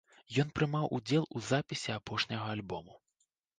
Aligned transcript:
Ён 0.43 0.47
прымаў 0.59 0.87
удзел 0.99 1.27
у 1.37 1.43
запісе 1.51 1.91
апошняга 1.99 2.51
альбому. 2.57 3.01